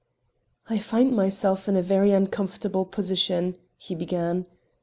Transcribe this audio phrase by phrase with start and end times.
[0.67, 4.47] "I find myself in a very uncomfortable position," he began.